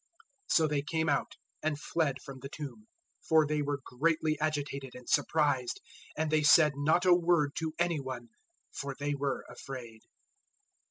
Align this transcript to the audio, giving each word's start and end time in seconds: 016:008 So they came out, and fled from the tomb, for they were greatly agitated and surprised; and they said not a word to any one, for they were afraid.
016:008 0.49 0.55
So 0.55 0.67
they 0.67 0.81
came 0.81 1.09
out, 1.09 1.33
and 1.61 1.79
fled 1.79 2.19
from 2.23 2.39
the 2.39 2.49
tomb, 2.49 2.87
for 3.21 3.45
they 3.45 3.61
were 3.61 3.81
greatly 3.85 4.35
agitated 4.39 4.95
and 4.95 5.07
surprised; 5.07 5.79
and 6.17 6.31
they 6.31 6.41
said 6.41 6.73
not 6.75 7.05
a 7.05 7.13
word 7.13 7.51
to 7.57 7.75
any 7.77 7.99
one, 7.99 8.29
for 8.73 8.95
they 8.99 9.13
were 9.13 9.45
afraid. 9.47 9.99